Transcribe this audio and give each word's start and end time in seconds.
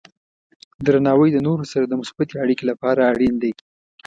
درناوی 0.85 1.29
د 1.33 1.37
نورو 1.47 1.65
سره 1.71 1.85
د 1.87 1.93
مثبتې 2.01 2.33
اړیکې 2.43 2.63
لپاره 2.71 3.01
اړین 3.11 3.33
دی. 3.43 3.53